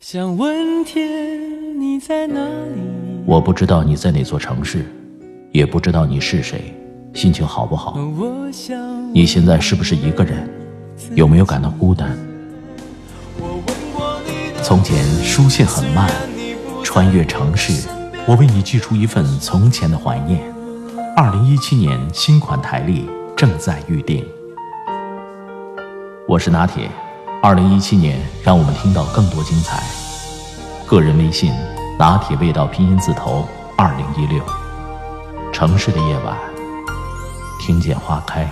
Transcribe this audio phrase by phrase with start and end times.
[0.00, 2.80] 想问天，你在哪里？
[3.26, 4.86] 我不知道你在哪座城市，
[5.50, 6.72] 也不知道你是谁，
[7.12, 7.98] 心情好不好？
[9.12, 10.48] 你现在是不是一个人？
[11.16, 12.16] 有没有感到孤单？
[14.62, 16.08] 从前书信很慢，
[16.84, 17.88] 穿越城市，
[18.24, 20.40] 我为你寄出一份从前的怀念。
[21.16, 23.04] 二零一七年新款台历
[23.36, 24.24] 正在预定。
[26.28, 26.88] 我是拿铁，
[27.40, 29.80] 二零一七年让我们听到更多精彩。
[30.88, 31.52] 个人微信：
[31.96, 34.44] 拿铁味道拼音字头二零一六。
[35.52, 36.36] 城市的夜晚，
[37.60, 38.44] 听见花开。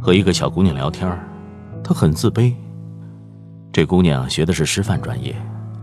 [0.00, 1.08] 和一个小姑娘聊天，
[1.84, 2.52] 她很自卑。
[3.72, 5.34] 这姑娘学的是师范专业，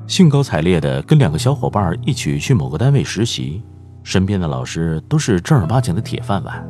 [0.06, 3.64] 兴高采烈的跟两个小伙伴一起去某个单位实习，
[4.04, 6.64] 身边的老师都是正儿八经的铁饭碗。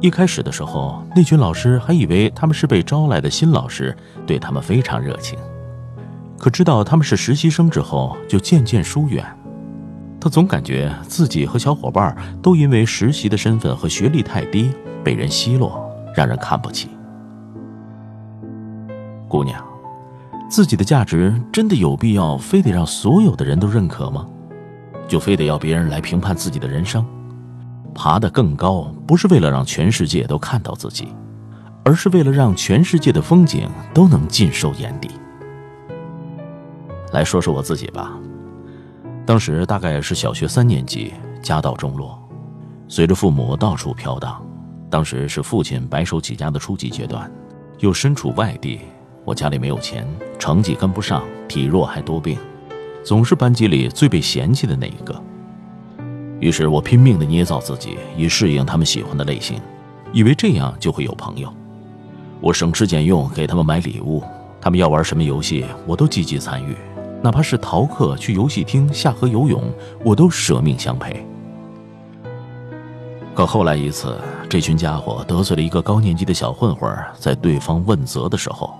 [0.00, 5.38] 一开始的时候，那群老师还以为他们是被招来的新老师，对他们非常热情。
[6.38, 9.24] 可知道他们是实习生之后，就渐渐疏远。
[10.20, 14.70] 他总感觉自己和小伙伴都因为实习的身份和学历太低，
[15.02, 16.90] 被人奚落，让人看不起。
[19.28, 19.64] 姑娘，
[20.48, 24.26] 自己的价值真的有必要非得让所有的人都认可吗？
[25.08, 27.04] 就非得要别人来评判自己的人生？
[27.94, 31.08] 爬得更高，不是为了让全世界都看到自己，
[31.84, 35.10] 而是为了让全世界的风景都能尽收眼底。
[37.12, 38.12] 来说说我自己吧，
[39.24, 42.18] 当时大概是小学三年级，家道中落，
[42.86, 44.40] 随着父母到处飘荡。
[44.88, 47.30] 当时是父亲白手起家的初级阶段，
[47.80, 48.80] 又身处外地，
[49.26, 50.06] 我家里没有钱，
[50.38, 52.38] 成绩跟不上，体弱还多病，
[53.02, 55.20] 总是班级里最被嫌弃的那一个。
[56.38, 59.60] 于是我拼命的捏造自己，以适应他们喜欢的类型，
[60.12, 61.52] 以为这样就会有朋友。
[62.40, 64.22] 我省吃俭用给他们买礼物，
[64.60, 66.76] 他们要玩什么游戏，我都积极参与，
[67.20, 69.60] 哪怕是逃课去游戏厅下河游泳，
[70.04, 71.26] 我都舍命相陪。
[73.34, 74.16] 可后来一次，
[74.48, 78.78] 这群家伙得罪了一个高年级的小混混，在对方问责的时候，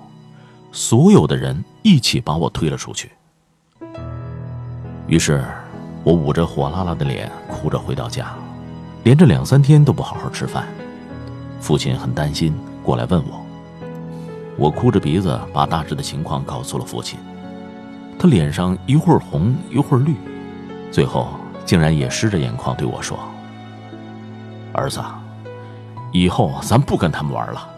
[0.71, 3.11] 所有的人一起把我推了出去。
[5.07, 5.43] 于是，
[6.03, 8.33] 我捂着火辣辣的脸，哭着回到家，
[9.03, 10.67] 连着两三天都不好好吃饭。
[11.59, 13.43] 父亲很担心，过来问我。
[14.57, 17.17] 我哭着鼻子把大致的情况告诉了父亲，
[18.19, 20.15] 他脸上一会儿红一会儿绿，
[20.91, 21.29] 最后
[21.65, 23.17] 竟然也湿着眼眶对我说
[24.73, 24.99] ：“儿子，
[26.11, 27.69] 以后咱不跟他们玩了。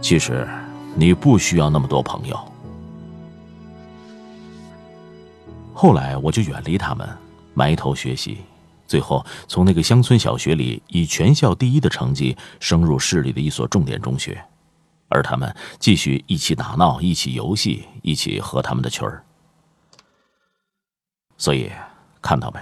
[0.00, 0.48] 其实，
[0.94, 2.38] 你不需要那么多朋友。”
[5.72, 7.08] 后来我就远离他们，
[7.52, 8.38] 埋头学习，
[8.86, 14.42] 最后从那个乡村小学里以全校第一的成绩升入市里的一所重点中学，
[15.08, 19.24] 而他们继续一起打闹，一起游戏，一起合他们的群儿。
[21.36, 21.70] 所以，
[22.22, 22.60] 看到没？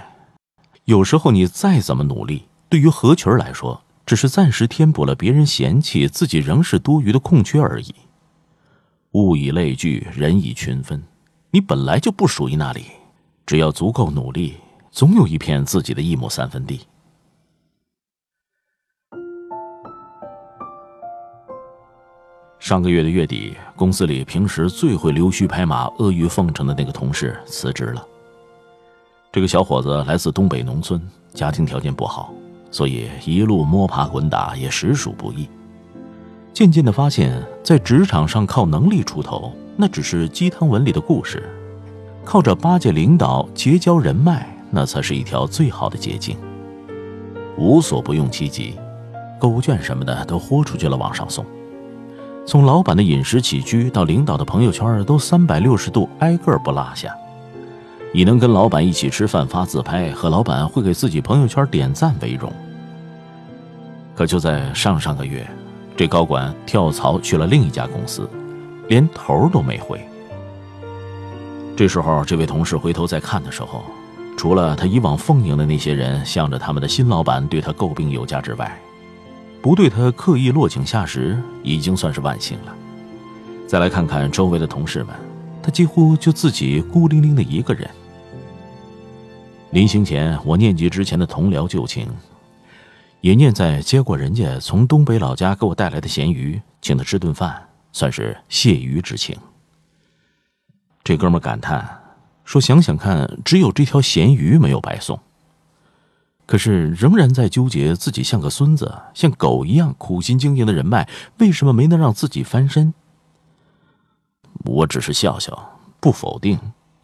[0.86, 7.94] 有时候你再怎么努力，对于合群儿来说，只是暂时填补了别人嫌弃自己仍是多余的空缺而已。
[9.12, 11.02] 物以类聚，人以群分，
[11.50, 12.84] 你本来就不属于那里。
[13.44, 14.54] 只要足够努力，
[14.90, 16.80] 总有一片自己的一亩三分地。
[22.58, 28.06] 上个月的月底，公司里平时最会溜须拍马、阿谀奉承的那个同事辞职了。
[29.30, 30.98] 这个小伙子来自东北农村，
[31.34, 32.32] 家庭条件不好，
[32.70, 35.46] 所以一路摸爬滚打也实属不易。
[36.52, 41.42] 渐渐的发现，在职场上靠能力出头，那只是鸡汤文里的故事。
[42.24, 46.36] 靠着巴结领导、结交人脉，那才是一条最好的捷径。
[47.56, 48.74] 无所不用其极，
[49.40, 51.44] 购物券什么的都豁出去了往上送。
[52.46, 57.14] 从老板的饮食起居到领导的朋友圈，都三百六十度挨个不落下。
[58.12, 62.52] 以能跟老板一起吃饭、发自拍，和老板会给自己朋友圈点赞为荣。
[64.14, 65.48] 可就在上上个月，
[65.96, 68.28] 这高管跳槽去了另一家公司，
[68.88, 70.00] 连头都没回。
[71.76, 73.82] 这时候，这位同事回头再看的时候，
[74.36, 78.78] 除了他以往奉迎的那些人向着他们的新老板对他诟病有加之外，
[79.60, 82.74] 不对他刻意落井下石，已经算是万幸了。
[83.66, 85.14] 再来看看周围的同事们，
[85.62, 87.88] 他几乎就自己孤零零的一个人。
[89.70, 92.06] 临行前，我念及之前的同僚旧情，
[93.22, 99.38] 也念在接过人家从东北老家给我带来的咸鱼，请他吃顿饭，算是谢鱼之情。
[101.04, 102.02] 这哥们感叹
[102.44, 105.20] 说：“想想看，只有这条咸鱼没有白送，
[106.46, 111.08] 可是仍然在纠结自己像个孙子、像狗一样苦心经营的人脉，
[111.38, 112.92] 为什么没能让自己翻身？
[114.64, 116.58] 我只是笑笑，不否定，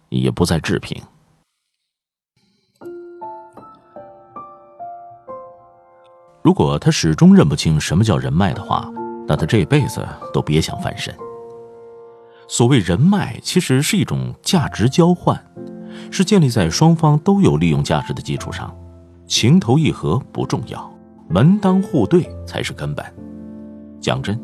[0.08, 1.00] 也不再置评。
[6.48, 8.90] 如果他始终认不清什么叫人脉的话，
[9.26, 10.02] 那他这辈子
[10.32, 11.14] 都别想翻身。
[12.48, 15.38] 所谓人脉，其实是一种价值交换，
[16.10, 18.74] 是建立在双方都有利用价值的基础上。
[19.26, 20.90] 情投意合不重要，
[21.28, 23.04] 门当户对才是根本。
[24.00, 24.40] 讲真，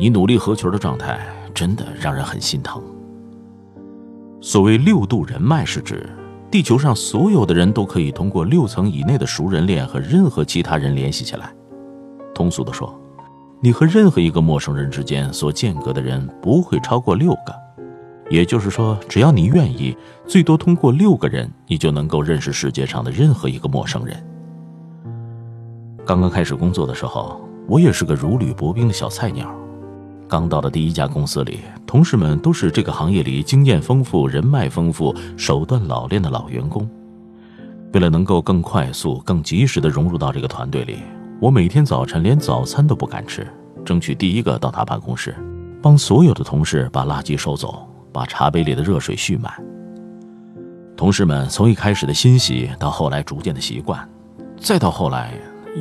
[0.00, 1.20] 你努力合群的状态
[1.52, 2.82] 真的让人很心疼。
[4.40, 6.08] 所谓六度人脉，是指
[6.50, 11.52] 地球上所有的人都可以通过六层以内的熟人链和任何其他人联系起来。
[12.34, 12.98] 通俗的说，
[13.60, 17.54] 你和任何一个陌生人之间所间隔的人不会超过六个。
[18.28, 19.96] 也就是说，只要你愿意，
[20.26, 24.16] 最多通过六个人，你就能够认识世界上的任何一个陌生人。
[26.04, 29.48] 刚刚开始工作的时候，我也是个如履薄冰的小菜鸟。
[30.28, 36.88] 刚到的第一家公司里，同事们都是这个行业里经验丰富、人脉丰富、手段老练的老员工。
[37.92, 40.98] 为了能够更快速、更及时地融入到这个团队里，
[41.40, 43.46] 我每天早晨连早餐都不敢吃，
[43.84, 45.34] 争取第一个到他办公室，
[45.80, 47.88] 帮所有的同事把垃圾收走。
[48.12, 49.52] 把茶杯里的热水蓄满。
[50.96, 54.08] 同事们从一开始的欣喜，到后来逐渐的习惯，
[54.58, 55.34] 再到后来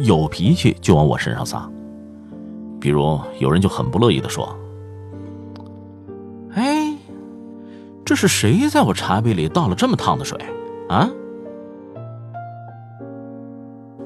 [0.03, 1.69] 有脾气就往我身上撒。
[2.80, 4.56] 比如有人就很不乐意的说
[6.54, 6.94] ：“哎，
[8.04, 10.39] 这是谁在我茶杯里倒了这么烫的水
[10.89, 11.10] 啊？”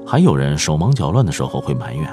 [0.06, 2.08] 还有人手忙脚乱的时候会埋怨：“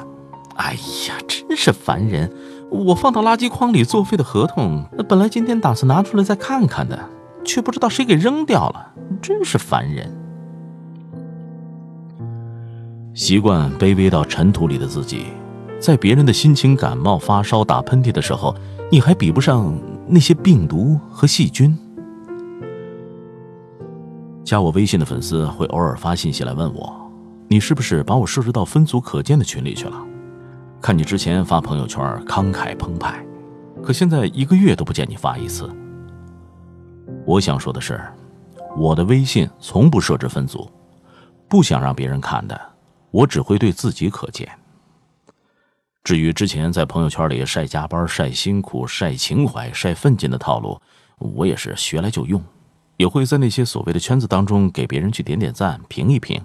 [0.58, 0.74] 哎
[1.08, 2.32] 呀，真是烦人。”
[2.70, 7.00] 我放到垃圾筐里作废的合同，本来今天打算拿出来再看看的，
[7.46, 10.14] 却不知道谁给扔掉了，真是烦人。
[13.14, 15.28] 习惯卑微到尘土里的自己，
[15.80, 18.56] 在别人的心情感冒、发烧、打喷嚏的时候，
[18.92, 19.78] 你还比不上
[20.08, 21.78] 那些病毒和细菌。
[24.44, 27.12] 加我微信的粉丝会偶尔发信息来问我，
[27.48, 29.96] 你是不是把我设置到分组可见的群里去了？
[30.82, 33.24] 看你之前发朋友圈慷慨澎湃，
[33.84, 35.70] 可现在一个月都不见你发一次。
[37.26, 38.02] 我想说的是，
[38.78, 40.70] 我的微信从不设置分组，
[41.48, 42.60] 不想让别人看的，
[43.12, 44.48] 我只会对自己可见。
[46.08, 50.80] 至于之前在朋友圈里晒加班、晒辛苦、晒情怀、晒奋进的套路，
[51.18, 52.42] 我也是学来就用，
[52.96, 56.42] 也会在那些所谓的圈子当中给别人去点点赞、评一评，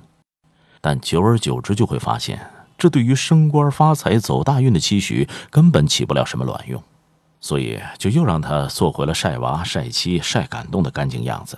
[0.81, 2.45] 但久而久之就会发现。
[2.77, 6.83] 这对于升官发财、走大运的期许根本起不了什么卵用，
[7.41, 11.57] 所以就又让他做回了晒娃、晒妻、晒感动的干净样子。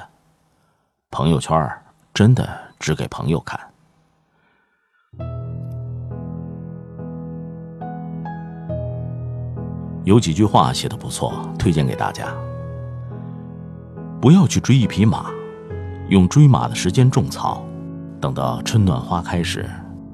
[1.11, 1.75] 朋友圈
[2.13, 2.47] 真的
[2.79, 3.59] 只给朋友看。
[10.05, 12.29] 有几句话写的不错，推荐给大家：
[14.21, 15.31] 不要去追一匹马，
[16.09, 17.65] 用追马的时间种草，
[18.21, 19.69] 等到春暖花开时。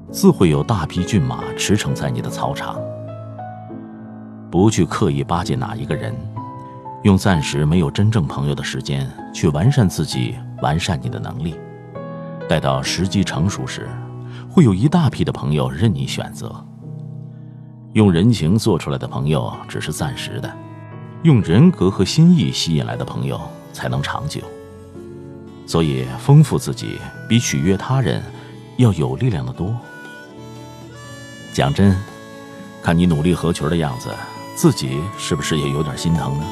[0.09, 2.77] 自会有大批骏马驰骋在你的草场。
[4.49, 6.13] 不去刻意巴结哪一个人，
[7.03, 11.55] 用暂时没有真正朋友的时间去完善自己，完善你的能力。
[12.49, 13.89] 待到时机成熟时，
[14.49, 16.53] 会有一大批的朋友任你选择。
[17.93, 20.49] 用人情做出来的朋友只是暂时的，
[21.23, 23.39] 用人格和心意吸引来的朋友
[23.73, 24.41] 才能长久。
[25.67, 28.23] 所以，丰富自己比取悦他人
[28.77, 29.75] 要有力量的多。
[31.51, 31.93] 讲真，
[32.81, 34.09] 看你努力合群的样子，
[34.55, 36.45] 自己是不是也有点心疼呢？